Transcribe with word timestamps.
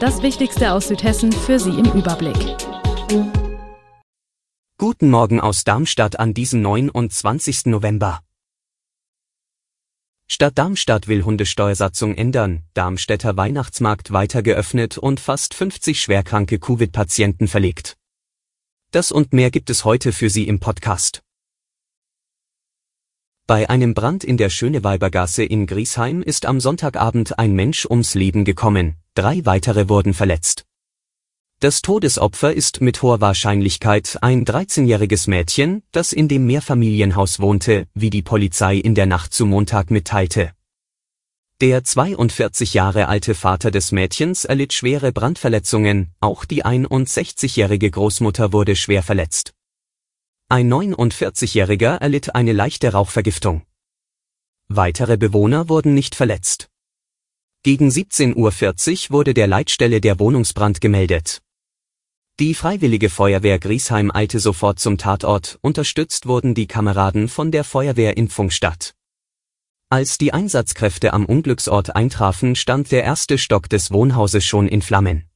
Das 0.00 0.22
Wichtigste 0.22 0.72
aus 0.72 0.86
Südhessen 0.86 1.32
für 1.32 1.58
Sie 1.58 1.70
im 1.70 1.86
Überblick. 1.86 2.36
Guten 4.78 5.10
Morgen 5.10 5.40
aus 5.40 5.64
Darmstadt 5.64 6.20
an 6.20 6.34
diesem 6.34 6.62
29. 6.62 7.66
November. 7.66 8.20
Stadt 10.28 10.56
Darmstadt 10.56 11.08
will 11.08 11.24
Hundesteuersatzung 11.24 12.14
ändern, 12.14 12.62
Darmstädter 12.74 13.36
Weihnachtsmarkt 13.36 14.12
weiter 14.12 14.44
geöffnet 14.44 14.98
und 14.98 15.18
fast 15.18 15.54
50 15.54 16.00
schwerkranke 16.00 16.60
Covid-Patienten 16.60 17.48
verlegt. 17.48 17.96
Das 18.92 19.10
und 19.10 19.32
mehr 19.32 19.50
gibt 19.50 19.68
es 19.68 19.84
heute 19.84 20.12
für 20.12 20.30
Sie 20.30 20.46
im 20.46 20.60
Podcast. 20.60 21.22
Bei 23.48 23.70
einem 23.70 23.94
Brand 23.94 24.24
in 24.24 24.36
der 24.36 24.50
Schöneweibergasse 24.50 25.42
in 25.42 25.66
Griesheim 25.66 26.20
ist 26.20 26.44
am 26.44 26.60
Sonntagabend 26.60 27.38
ein 27.38 27.54
Mensch 27.54 27.86
ums 27.86 28.12
Leben 28.12 28.44
gekommen, 28.44 28.96
drei 29.14 29.40
weitere 29.46 29.88
wurden 29.88 30.12
verletzt. 30.12 30.66
Das 31.58 31.80
Todesopfer 31.80 32.52
ist 32.52 32.82
mit 32.82 33.00
hoher 33.00 33.22
Wahrscheinlichkeit 33.22 34.18
ein 34.20 34.44
13-jähriges 34.44 35.30
Mädchen, 35.30 35.82
das 35.92 36.12
in 36.12 36.28
dem 36.28 36.44
Mehrfamilienhaus 36.44 37.40
wohnte, 37.40 37.86
wie 37.94 38.10
die 38.10 38.20
Polizei 38.20 38.76
in 38.76 38.94
der 38.94 39.06
Nacht 39.06 39.32
zu 39.32 39.46
Montag 39.46 39.90
mitteilte. 39.90 40.52
Der 41.62 41.82
42 41.82 42.74
Jahre 42.74 43.08
alte 43.08 43.34
Vater 43.34 43.70
des 43.70 43.92
Mädchens 43.92 44.44
erlitt 44.44 44.74
schwere 44.74 45.10
Brandverletzungen, 45.10 46.10
auch 46.20 46.44
die 46.44 46.66
61-jährige 46.66 47.90
Großmutter 47.90 48.52
wurde 48.52 48.76
schwer 48.76 49.02
verletzt. 49.02 49.54
Ein 50.50 50.72
49-jähriger 50.72 51.98
erlitt 51.98 52.34
eine 52.34 52.54
leichte 52.54 52.92
Rauchvergiftung. 52.92 53.66
Weitere 54.68 55.18
Bewohner 55.18 55.68
wurden 55.68 55.92
nicht 55.92 56.14
verletzt. 56.14 56.70
Gegen 57.62 57.90
17.40 57.90 59.10
Uhr 59.10 59.10
wurde 59.10 59.34
der 59.34 59.46
Leitstelle 59.46 60.00
der 60.00 60.18
Wohnungsbrand 60.18 60.80
gemeldet. 60.80 61.42
Die 62.40 62.54
Freiwillige 62.54 63.10
Feuerwehr 63.10 63.58
Griesheim 63.58 64.10
eilte 64.10 64.40
sofort 64.40 64.78
zum 64.78 64.96
Tatort, 64.96 65.58
unterstützt 65.60 66.24
wurden 66.24 66.54
die 66.54 66.66
Kameraden 66.66 67.28
von 67.28 67.52
der 67.52 67.62
Feuerwehr 67.62 68.16
in 68.16 68.30
Pfungstadt. 68.30 68.94
Als 69.90 70.16
die 70.16 70.32
Einsatzkräfte 70.32 71.12
am 71.12 71.26
Unglücksort 71.26 71.94
eintrafen, 71.94 72.56
stand 72.56 72.90
der 72.90 73.04
erste 73.04 73.36
Stock 73.36 73.68
des 73.68 73.90
Wohnhauses 73.90 74.46
schon 74.46 74.66
in 74.66 74.80
Flammen. 74.80 75.28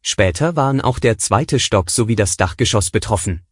Später 0.00 0.54
waren 0.54 0.80
auch 0.80 1.00
der 1.00 1.18
zweite 1.18 1.58
Stock 1.58 1.90
sowie 1.90 2.14
das 2.14 2.36
Dachgeschoss 2.36 2.90
betroffen. 2.90 3.44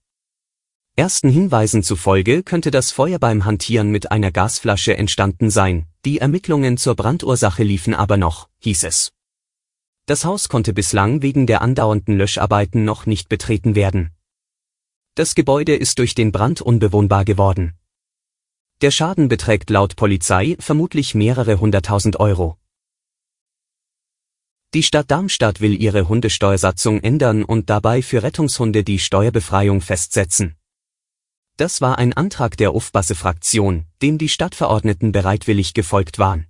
Ersten 1.01 1.31
Hinweisen 1.31 1.83
zufolge 1.83 2.43
könnte 2.43 2.71
das 2.71 2.91
Feuer 2.91 3.19
beim 3.19 3.47
Hantieren 3.47 3.91
mit 3.91 4.13
einer 4.13 4.31
Gasflasche 4.31 4.99
entstanden 4.99 5.49
sein, 5.49 5.87
die 6.05 6.19
Ermittlungen 6.19 6.77
zur 6.77 6.95
Brandursache 6.95 7.63
liefen 7.63 7.95
aber 7.95 8.19
noch, 8.19 8.51
hieß 8.59 8.85
es. 8.85 9.11
Das 10.05 10.27
Haus 10.27 10.51
konnte 10.51 10.75
bislang 10.75 11.23
wegen 11.23 11.47
der 11.47 11.63
andauernden 11.63 12.19
Löscharbeiten 12.19 12.85
noch 12.85 13.07
nicht 13.07 13.31
betreten 13.31 13.75
werden. 13.75 14.11
Das 15.15 15.35
Gebäude 15.35 15.75
ist 15.75 15.99
durch 15.99 16.15
den 16.15 16.33
Brand 16.33 16.61
unbewohnbar 16.61 17.25
geworden. 17.25 17.79
Der 18.83 18.91
Schaden 18.91 19.29
beträgt 19.29 19.71
laut 19.71 19.97
Polizei 19.97 20.55
vermutlich 20.61 21.15
mehrere 21.15 21.61
hunderttausend 21.61 22.21
Euro. 22.21 22.59
Die 24.75 24.83
Stadt 24.83 25.11
Darmstadt 25.11 25.63
will 25.63 25.81
ihre 25.81 26.11
Hundesteuersatzung 26.11 27.01
ändern 27.01 27.43
und 27.43 27.71
dabei 27.71 28.03
für 28.03 28.23
Rettungshunde 28.23 28.85
die 28.85 28.99
Steuerbefreiung 28.99 29.81
festsetzen. 29.81 30.60
Das 31.61 31.83
war 31.83 31.99
ein 31.99 32.15
Antrag 32.15 32.57
der 32.57 32.75
Ufbasse-Fraktion, 32.75 33.85
dem 34.01 34.17
die 34.17 34.31
Stadtverordneten 34.31 35.13
bereitwillig 35.13 35.75
gefolgt 35.75 36.19
waren. 36.19 36.47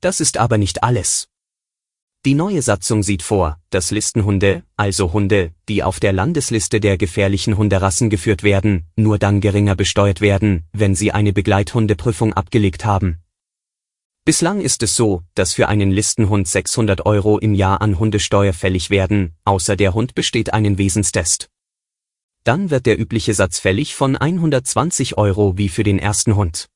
Das 0.00 0.18
ist 0.18 0.36
aber 0.36 0.58
nicht 0.58 0.82
alles. 0.82 1.28
Die 2.24 2.34
neue 2.34 2.60
Satzung 2.60 3.04
sieht 3.04 3.22
vor, 3.22 3.60
dass 3.70 3.92
Listenhunde, 3.92 4.64
also 4.76 5.12
Hunde, 5.12 5.52
die 5.68 5.84
auf 5.84 6.00
der 6.00 6.12
Landesliste 6.12 6.80
der 6.80 6.98
gefährlichen 6.98 7.56
Hunderassen 7.56 8.10
geführt 8.10 8.42
werden, 8.42 8.88
nur 8.96 9.16
dann 9.16 9.40
geringer 9.40 9.76
besteuert 9.76 10.20
werden, 10.20 10.64
wenn 10.72 10.96
sie 10.96 11.12
eine 11.12 11.32
Begleithundeprüfung 11.32 12.34
abgelegt 12.34 12.84
haben. 12.84 13.20
Bislang 14.24 14.60
ist 14.60 14.82
es 14.82 14.96
so, 14.96 15.22
dass 15.36 15.54
für 15.54 15.68
einen 15.68 15.92
Listenhund 15.92 16.48
600 16.48 17.06
Euro 17.06 17.38
im 17.38 17.54
Jahr 17.54 17.80
an 17.80 18.00
Hundesteuer 18.00 18.54
fällig 18.54 18.90
werden, 18.90 19.36
außer 19.44 19.76
der 19.76 19.94
Hund 19.94 20.16
besteht 20.16 20.52
einen 20.52 20.78
Wesenstest 20.78 21.48
dann 22.44 22.70
wird 22.70 22.86
der 22.86 22.98
übliche 22.98 23.34
Satz 23.34 23.58
fällig 23.58 23.94
von 23.94 24.16
120 24.16 25.18
Euro 25.18 25.56
wie 25.56 25.68
für 25.68 25.82
den 25.82 25.98
ersten 25.98 26.36
Hund. 26.36 26.68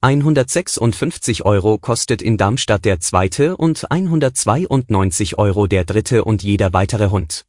156 0.00 1.44
Euro 1.44 1.78
kostet 1.78 2.22
in 2.22 2.36
Darmstadt 2.36 2.84
der 2.84 2.98
zweite 2.98 3.56
und 3.56 3.90
192 3.90 5.38
Euro 5.38 5.68
der 5.68 5.84
dritte 5.84 6.24
und 6.24 6.42
jeder 6.42 6.72
weitere 6.72 7.10
Hund. 7.10 7.44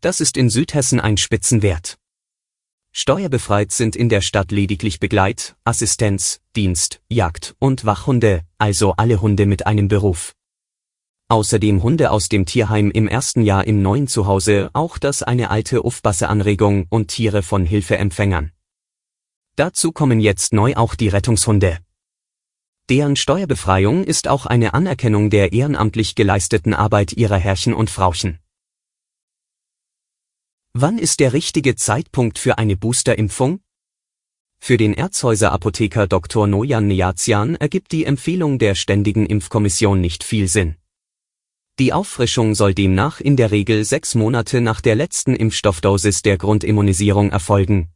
Das 0.00 0.20
ist 0.20 0.36
in 0.38 0.48
Südhessen 0.48 0.98
ein 0.98 1.18
Spitzenwert. 1.18 1.98
Steuerbefreit 2.92 3.70
sind 3.70 3.96
in 3.96 4.08
der 4.08 4.22
Stadt 4.22 4.50
lediglich 4.50 4.98
Begleit, 4.98 5.56
Assistenz, 5.64 6.40
Dienst, 6.56 7.02
Jagd 7.10 7.54
und 7.58 7.84
Wachhunde, 7.84 8.42
also 8.56 8.94
alle 8.96 9.20
Hunde 9.20 9.44
mit 9.44 9.66
einem 9.66 9.88
Beruf. 9.88 10.34
Außerdem 11.30 11.82
Hunde 11.82 12.10
aus 12.10 12.30
dem 12.30 12.46
Tierheim 12.46 12.90
im 12.90 13.06
ersten 13.06 13.42
Jahr 13.42 13.66
im 13.66 13.82
neuen 13.82 14.08
Zuhause, 14.08 14.70
auch 14.72 14.96
das 14.96 15.22
eine 15.22 15.50
alte 15.50 15.84
Aufpasse-Anregung 15.84 16.86
und 16.88 17.08
Tiere 17.08 17.42
von 17.42 17.66
Hilfeempfängern. 17.66 18.52
Dazu 19.54 19.92
kommen 19.92 20.20
jetzt 20.20 20.54
neu 20.54 20.74
auch 20.76 20.94
die 20.94 21.08
Rettungshunde. 21.08 21.80
Deren 22.88 23.14
Steuerbefreiung 23.14 24.04
ist 24.04 24.26
auch 24.26 24.46
eine 24.46 24.72
Anerkennung 24.72 25.28
der 25.28 25.52
ehrenamtlich 25.52 26.14
geleisteten 26.14 26.72
Arbeit 26.72 27.12
ihrer 27.12 27.36
Herrchen 27.36 27.74
und 27.74 27.90
Frauchen. 27.90 28.38
Wann 30.72 30.98
ist 30.98 31.20
der 31.20 31.34
richtige 31.34 31.76
Zeitpunkt 31.76 32.38
für 32.38 32.56
eine 32.56 32.78
Boosterimpfung? 32.78 33.60
Für 34.60 34.78
den 34.78 34.94
Erzhäuser 34.94 35.52
Apotheker 35.52 36.06
Dr. 36.06 36.46
Nojan 36.46 36.86
Niazian 36.86 37.54
ergibt 37.56 37.92
die 37.92 38.06
Empfehlung 38.06 38.58
der 38.58 38.74
Ständigen 38.74 39.26
Impfkommission 39.26 40.00
nicht 40.00 40.24
viel 40.24 40.48
Sinn. 40.48 40.76
Die 41.78 41.92
Auffrischung 41.92 42.56
soll 42.56 42.74
demnach 42.74 43.20
in 43.20 43.36
der 43.36 43.52
Regel 43.52 43.84
sechs 43.84 44.16
Monate 44.16 44.60
nach 44.60 44.80
der 44.80 44.96
letzten 44.96 45.36
Impfstoffdosis 45.36 46.22
der 46.22 46.36
Grundimmunisierung 46.36 47.30
erfolgen. 47.30 47.88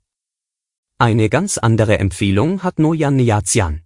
Eine 0.98 1.28
ganz 1.28 1.59
andere 1.59 1.98
Empfehlung 1.98 2.62
hat 2.62 2.78
Nojan 2.78 3.16
Niazian. 3.16 3.82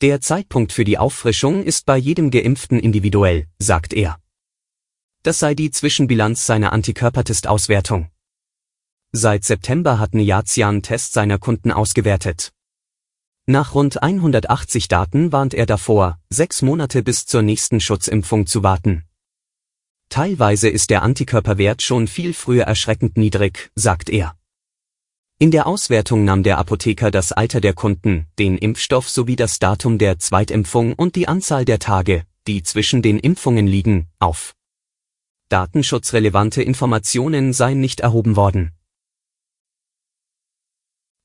Der 0.00 0.20
Zeitpunkt 0.20 0.72
für 0.72 0.84
die 0.84 0.96
Auffrischung 0.96 1.64
ist 1.64 1.86
bei 1.86 1.96
jedem 1.96 2.30
Geimpften 2.30 2.78
individuell, 2.78 3.48
sagt 3.58 3.94
er. 3.94 4.20
Das 5.24 5.40
sei 5.40 5.56
die 5.56 5.72
Zwischenbilanz 5.72 6.46
seiner 6.46 6.72
Antikörpertestauswertung. 6.72 8.10
Seit 9.10 9.42
September 9.42 9.98
hat 9.98 10.14
Niazian 10.14 10.82
Tests 10.82 11.12
seiner 11.12 11.38
Kunden 11.38 11.72
ausgewertet. 11.72 12.53
Nach 13.46 13.74
rund 13.74 14.02
180 14.02 14.88
Daten 14.88 15.30
warnt 15.30 15.52
er 15.52 15.66
davor, 15.66 16.18
sechs 16.30 16.62
Monate 16.62 17.02
bis 17.02 17.26
zur 17.26 17.42
nächsten 17.42 17.78
Schutzimpfung 17.78 18.46
zu 18.46 18.62
warten. 18.62 19.04
Teilweise 20.08 20.70
ist 20.70 20.88
der 20.88 21.02
Antikörperwert 21.02 21.82
schon 21.82 22.06
viel 22.06 22.32
früher 22.32 22.64
erschreckend 22.64 23.18
niedrig, 23.18 23.70
sagt 23.74 24.08
er. 24.08 24.34
In 25.38 25.50
der 25.50 25.66
Auswertung 25.66 26.24
nahm 26.24 26.42
der 26.42 26.56
Apotheker 26.56 27.10
das 27.10 27.32
Alter 27.32 27.60
der 27.60 27.74
Kunden, 27.74 28.28
den 28.38 28.56
Impfstoff 28.56 29.10
sowie 29.10 29.36
das 29.36 29.58
Datum 29.58 29.98
der 29.98 30.18
Zweitimpfung 30.18 30.94
und 30.94 31.14
die 31.14 31.28
Anzahl 31.28 31.66
der 31.66 31.78
Tage, 31.78 32.24
die 32.46 32.62
zwischen 32.62 33.02
den 33.02 33.18
Impfungen 33.18 33.66
liegen, 33.66 34.06
auf. 34.20 34.54
Datenschutzrelevante 35.50 36.62
Informationen 36.62 37.52
seien 37.52 37.80
nicht 37.80 38.00
erhoben 38.00 38.36
worden. 38.36 38.72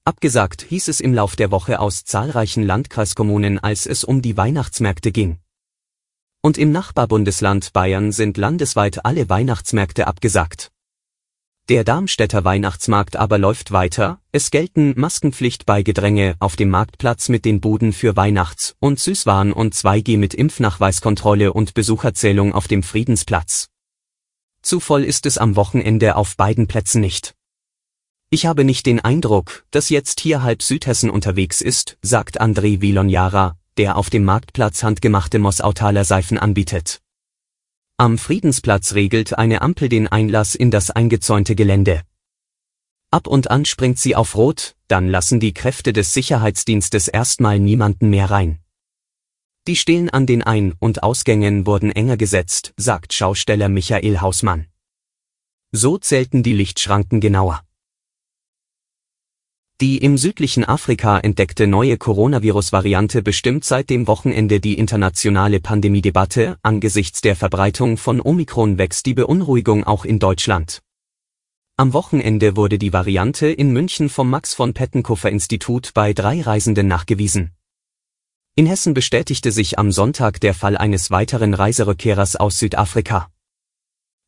Abgesagt 0.09 0.63
hieß 0.63 0.88
es 0.88 1.01
im 1.01 1.13
Lauf 1.13 1.35
der 1.35 1.51
Woche 1.51 1.79
aus 1.79 2.03
zahlreichen 2.03 2.63
Landkreiskommunen, 2.63 3.59
als 3.59 3.85
es 3.85 4.03
um 4.03 4.23
die 4.23 4.38
Weihnachtsmärkte 4.38 5.11
ging. 5.11 5.38
Und 6.41 6.57
im 6.57 6.71
Nachbarbundesland 6.71 7.73
Bayern 7.73 8.11
sind 8.11 8.35
landesweit 8.38 9.06
alle 9.06 9.29
Weihnachtsmärkte 9.29 10.07
abgesagt. 10.07 10.71
Der 11.69 11.83
Darmstädter 11.83 12.44
Weihnachtsmarkt 12.44 13.17
aber 13.17 13.38
läuft 13.38 13.71
weiter, 13.71 14.19
es 14.31 14.50
gelten 14.50 15.00
Maskenpflicht 15.00 15.67
bei 15.67 15.83
Gedränge 15.83 16.35
auf 16.39 16.56
dem 16.56 16.71
Marktplatz 16.71 17.29
mit 17.29 17.45
den 17.45 17.61
Buden 17.61 17.94
für 17.94 18.15
Weihnachts- 18.15 18.75
und 18.79 19.00
Süßwaren 19.00 19.53
und 19.53 19.75
2G 19.75 20.17
mit 20.17 20.33
Impfnachweiskontrolle 20.33 21.53
und 21.53 21.75
Besucherzählung 21.75 22.56
auf 22.56 22.67
dem 22.67 22.81
Friedensplatz. 22.81 23.67
Zu 24.63 24.79
voll 24.79 25.03
ist 25.03 25.27
es 25.27 25.38
am 25.38 25.56
Wochenende 25.56 26.15
auf 26.15 26.35
beiden 26.35 26.65
Plätzen 26.65 27.00
nicht. 27.00 27.35
Ich 28.31 28.46
habe 28.46 28.64
nicht 28.64 28.86
den 28.86 29.00
Eindruck, 29.00 29.66
dass 29.72 29.90
jetzt 29.90 30.20
hier 30.20 30.44
halb 30.44 30.62
Südhessen 30.62 31.10
unterwegs 31.10 31.62
ist, 31.62 31.98
sagt 32.04 32.40
André 32.40 32.80
Vilonjara, 32.80 33.58
der 33.78 33.98
auf 33.98 34.12
dem 34.12 34.24
Marktplatz 34.24 34.84
handgemachte 34.84 35.40
Mossautaler 35.40 36.06
Seifen 36.06 36.38
anbietet. 36.38 37.02
Am 37.98 38.20
Friedensplatz 38.20 38.94
regelt 38.94 39.38
eine 39.38 39.64
Ampel 39.64 39.90
den 39.90 40.08
Einlass 40.08 40.54
in 40.54 40.70
das 40.70 40.92
eingezäunte 40.92 41.56
Gelände. 41.56 42.04
Ab 43.10 43.26
und 43.26 43.50
an 43.50 43.66
springt 43.66 43.98
sie 43.98 44.16
auf 44.16 44.36
Rot, 44.36 44.76
dann 44.88 45.08
lassen 45.08 45.40
die 45.40 45.54
Kräfte 45.54 45.92
des 45.92 46.14
Sicherheitsdienstes 46.14 47.08
erstmal 47.08 47.58
niemanden 47.58 48.12
mehr 48.12 48.30
rein. 48.30 48.60
Die 49.68 49.76
Stelen 49.76 50.12
an 50.12 50.28
den 50.28 50.44
Ein- 50.44 50.76
und 50.78 51.02
Ausgängen 51.02 51.66
wurden 51.66 51.92
enger 51.92 52.16
gesetzt, 52.16 52.74
sagt 52.78 53.14
Schausteller 53.14 53.70
Michael 53.70 54.22
Hausmann. 54.22 54.68
So 55.72 55.98
zählten 55.98 56.44
die 56.44 56.54
Lichtschranken 56.54 57.22
genauer. 57.22 57.64
Die 59.81 59.98
im 60.00 60.18
südlichen 60.18 60.66
Afrika 60.66 61.20
entdeckte 61.20 61.66
neue 61.66 61.98
Coronavirus-Variante 61.98 63.22
bestimmt 63.22 63.64
seit 63.64 63.90
dem 63.90 64.08
Wochenende 64.08 64.60
die 64.60 64.78
internationale 64.78 65.62
Pandemiedebatte, 65.62 66.58
angesichts 66.64 67.22
der 67.22 67.38
Verbreitung 67.38 67.96
von 67.96 68.20
Omikron 68.20 68.78
wächst 68.78 69.06
die 69.06 69.14
Beunruhigung 69.14 69.86
auch 69.86 70.04
in 70.04 70.20
Deutschland. 70.20 70.81
Am 71.78 71.94
Wochenende 71.94 72.58
wurde 72.58 72.78
die 72.78 72.92
Variante 72.92 73.48
in 73.48 73.72
München 73.72 74.10
vom 74.10 74.30
Max 74.30 74.54
von 74.54 74.74
Pettenkofer 74.74 75.30
Institut 75.30 75.94
bei 75.94 76.12
drei 76.12 76.42
Reisenden 76.42 76.88
nachgewiesen. 76.88 77.52
In 78.56 78.66
Hessen 78.66 78.94
bestätigte 78.94 79.54
sich 79.54 79.80
am 79.80 79.94
Sonntag 79.94 80.42
der 80.42 80.54
Fall 80.54 80.76
eines 80.76 81.10
weiteren 81.10 81.54
Reiserückkehrers 81.54 82.36
aus 82.36 82.60
Südafrika. 82.60 83.30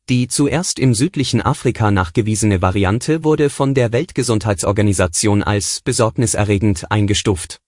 Die 0.08 0.26
zuerst 0.26 0.78
im 0.80 0.94
südlichen 0.94 1.40
Afrika 1.40 1.90
nachgewiesene 1.90 2.60
Variante 2.60 3.22
wurde 3.22 3.50
von 3.50 3.72
der 3.74 3.92
Weltgesundheitsorganisation 3.92 5.42
als 5.42 5.80
besorgniserregend 5.80 6.90
eingestuft. 6.90 7.60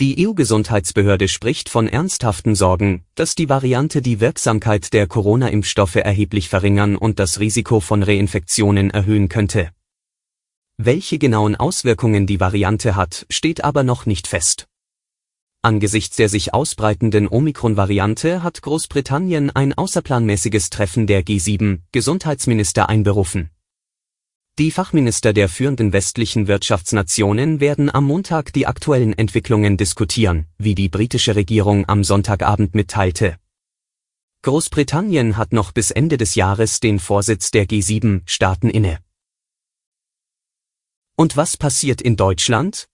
Die 0.00 0.26
EU-Gesundheitsbehörde 0.26 1.28
spricht 1.28 1.68
von 1.68 1.86
ernsthaften 1.86 2.56
Sorgen, 2.56 3.04
dass 3.14 3.36
die 3.36 3.48
Variante 3.48 4.02
die 4.02 4.18
Wirksamkeit 4.18 4.92
der 4.92 5.06
Corona-Impfstoffe 5.06 5.96
erheblich 5.96 6.48
verringern 6.48 6.96
und 6.96 7.20
das 7.20 7.38
Risiko 7.38 7.78
von 7.78 8.02
Reinfektionen 8.02 8.90
erhöhen 8.90 9.28
könnte. 9.28 9.70
Welche 10.78 11.18
genauen 11.18 11.54
Auswirkungen 11.54 12.26
die 12.26 12.40
Variante 12.40 12.96
hat, 12.96 13.26
steht 13.30 13.62
aber 13.62 13.84
noch 13.84 14.06
nicht 14.06 14.26
fest. 14.26 14.66
Angesichts 15.64 16.16
der 16.16 16.28
sich 16.28 16.52
ausbreitenden 16.52 17.26
Omikron-Variante 17.26 18.42
hat 18.42 18.60
Großbritannien 18.60 19.48
ein 19.48 19.72
außerplanmäßiges 19.72 20.68
Treffen 20.68 21.06
der 21.06 21.24
G7-Gesundheitsminister 21.24 22.90
einberufen. 22.90 23.48
Die 24.58 24.70
Fachminister 24.70 25.32
der 25.32 25.48
führenden 25.48 25.94
westlichen 25.94 26.48
Wirtschaftsnationen 26.48 27.60
werden 27.60 27.88
am 27.88 28.04
Montag 28.04 28.52
die 28.52 28.66
aktuellen 28.66 29.14
Entwicklungen 29.14 29.78
diskutieren, 29.78 30.48
wie 30.58 30.74
die 30.74 30.90
britische 30.90 31.34
Regierung 31.34 31.88
am 31.88 32.04
Sonntagabend 32.04 32.74
mitteilte. 32.74 33.38
Großbritannien 34.42 35.38
hat 35.38 35.54
noch 35.54 35.72
bis 35.72 35.90
Ende 35.90 36.18
des 36.18 36.34
Jahres 36.34 36.80
den 36.80 36.98
Vorsitz 36.98 37.50
der 37.52 37.64
G7-Staaten 37.64 38.68
inne. 38.68 38.98
Und 41.16 41.38
was 41.38 41.56
passiert 41.56 42.02
in 42.02 42.16
Deutschland? 42.16 42.86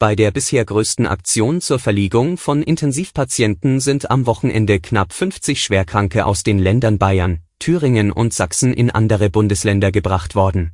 Bei 0.00 0.16
der 0.16 0.30
bisher 0.30 0.64
größten 0.64 1.06
Aktion 1.06 1.60
zur 1.60 1.78
Verlegung 1.78 2.38
von 2.38 2.62
Intensivpatienten 2.62 3.80
sind 3.80 4.10
am 4.10 4.24
Wochenende 4.24 4.80
knapp 4.80 5.12
50 5.12 5.62
Schwerkranke 5.62 6.24
aus 6.24 6.42
den 6.42 6.58
Ländern 6.58 6.96
Bayern, 6.96 7.40
Thüringen 7.58 8.10
und 8.10 8.32
Sachsen 8.32 8.72
in 8.72 8.90
andere 8.90 9.28
Bundesländer 9.28 9.92
gebracht 9.92 10.34
worden. 10.34 10.72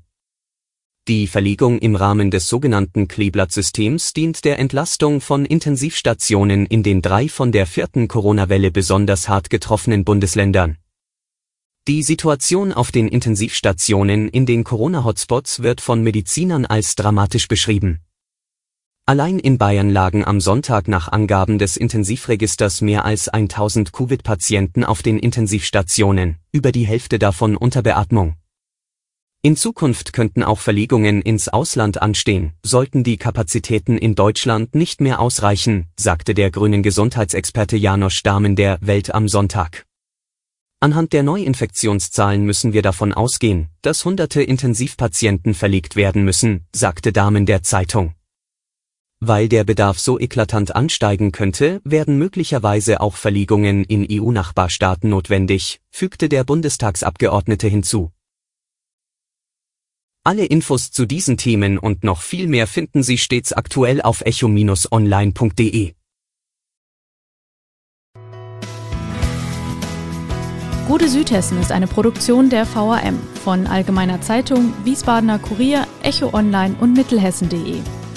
Die 1.08 1.26
Verlegung 1.26 1.80
im 1.80 1.96
Rahmen 1.96 2.30
des 2.30 2.48
sogenannten 2.48 3.08
Kleeblattsystems 3.08 4.12
dient 4.12 4.44
der 4.44 4.60
Entlastung 4.60 5.20
von 5.20 5.44
Intensivstationen 5.44 6.64
in 6.64 6.84
den 6.84 7.02
drei 7.02 7.28
von 7.28 7.50
der 7.50 7.66
vierten 7.66 8.06
Corona-Welle 8.06 8.70
besonders 8.70 9.28
hart 9.28 9.50
getroffenen 9.50 10.04
Bundesländern. 10.04 10.78
Die 11.88 12.04
Situation 12.04 12.72
auf 12.72 12.92
den 12.92 13.08
Intensivstationen 13.08 14.28
in 14.28 14.46
den 14.46 14.62
Corona-Hotspots 14.62 15.64
wird 15.64 15.80
von 15.80 16.00
Medizinern 16.04 16.64
als 16.64 16.94
dramatisch 16.94 17.48
beschrieben. 17.48 18.05
Allein 19.08 19.38
in 19.38 19.56
Bayern 19.56 19.88
lagen 19.88 20.24
am 20.24 20.40
Sonntag 20.40 20.88
nach 20.88 21.06
Angaben 21.06 21.60
des 21.60 21.76
Intensivregisters 21.76 22.80
mehr 22.80 23.04
als 23.04 23.28
1000 23.28 23.92
Covid-Patienten 23.92 24.82
auf 24.82 25.00
den 25.00 25.20
Intensivstationen, 25.20 26.38
über 26.50 26.72
die 26.72 26.88
Hälfte 26.88 27.20
davon 27.20 27.56
unter 27.56 27.82
Beatmung. 27.82 28.34
In 29.42 29.54
Zukunft 29.54 30.12
könnten 30.12 30.42
auch 30.42 30.58
Verlegungen 30.58 31.22
ins 31.22 31.46
Ausland 31.46 32.02
anstehen, 32.02 32.54
sollten 32.64 33.04
die 33.04 33.16
Kapazitäten 33.16 33.96
in 33.96 34.16
Deutschland 34.16 34.74
nicht 34.74 35.00
mehr 35.00 35.20
ausreichen, 35.20 35.86
sagte 35.96 36.34
der 36.34 36.50
grünen 36.50 36.82
Gesundheitsexperte 36.82 37.76
Janosch 37.76 38.24
Dahmen 38.24 38.56
der 38.56 38.78
Welt 38.80 39.14
am 39.14 39.28
Sonntag. 39.28 39.86
Anhand 40.80 41.12
der 41.12 41.22
Neuinfektionszahlen 41.22 42.44
müssen 42.44 42.72
wir 42.72 42.82
davon 42.82 43.12
ausgehen, 43.12 43.68
dass 43.82 44.04
hunderte 44.04 44.42
Intensivpatienten 44.42 45.54
verlegt 45.54 45.94
werden 45.94 46.24
müssen, 46.24 46.66
sagte 46.74 47.12
Dahmen 47.12 47.46
der 47.46 47.62
Zeitung. 47.62 48.15
Weil 49.28 49.48
der 49.48 49.64
Bedarf 49.64 49.98
so 49.98 50.20
eklatant 50.20 50.76
ansteigen 50.76 51.32
könnte, 51.32 51.80
werden 51.82 52.16
möglicherweise 52.16 53.00
auch 53.00 53.16
Verlegungen 53.16 53.82
in 53.82 54.06
EU-Nachbarstaaten 54.08 55.10
notwendig, 55.10 55.80
fügte 55.90 56.28
der 56.28 56.44
Bundestagsabgeordnete 56.44 57.66
hinzu. 57.66 58.12
Alle 60.22 60.44
Infos 60.44 60.92
zu 60.92 61.06
diesen 61.06 61.38
Themen 61.38 61.76
und 61.76 62.04
noch 62.04 62.22
viel 62.22 62.46
mehr 62.46 62.68
finden 62.68 63.02
Sie 63.02 63.18
stets 63.18 63.52
aktuell 63.52 64.00
auf 64.00 64.20
echo-online.de. 64.24 65.94
Gute 70.86 71.08
Südhessen 71.08 71.60
ist 71.60 71.72
eine 71.72 71.88
Produktion 71.88 72.48
der 72.48 72.64
VAM 72.72 73.18
von 73.42 73.66
Allgemeiner 73.66 74.20
Zeitung, 74.20 74.72
Wiesbadener 74.84 75.40
Kurier, 75.40 75.84
Echo 76.04 76.32
Online 76.32 76.76
und 76.78 76.92
Mittelhessen.de. 76.92 77.80